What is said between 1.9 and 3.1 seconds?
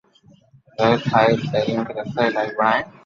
رسائي لائق بڻائڻ